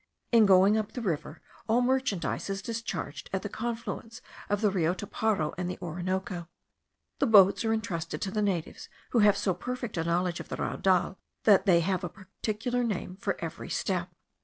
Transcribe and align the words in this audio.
In 0.31 0.47
going 0.47 0.77
up 0.79 0.93
the 0.93 1.01
river, 1.03 1.41
all 1.69 1.83
merchandise 1.83 2.49
is 2.49 2.63
discharged 2.63 3.29
at 3.31 3.43
the 3.43 3.49
confluence 3.49 4.19
of 4.49 4.61
the 4.61 4.71
Rio 4.71 4.95
Toparo 4.95 5.53
and 5.59 5.69
the 5.69 5.77
Orinoco. 5.79 6.47
The 7.19 7.27
boats 7.27 7.63
are 7.65 7.71
entrusted 7.71 8.19
to 8.23 8.31
the 8.31 8.41
natives, 8.41 8.89
who 9.11 9.19
have 9.19 9.37
so 9.37 9.53
perfect 9.53 9.97
a 9.97 10.03
knowledge 10.03 10.39
of 10.39 10.49
the 10.49 10.57
raudal, 10.57 11.19
that 11.43 11.67
they 11.67 11.81
have 11.81 12.03
a 12.03 12.09
particular 12.09 12.83
name 12.83 13.15
for 13.17 13.35
every 13.45 13.69
step. 13.69 14.09